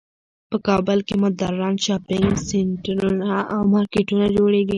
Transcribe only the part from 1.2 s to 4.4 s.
مدرن شاپینګ سینټرونه او مارکیټونه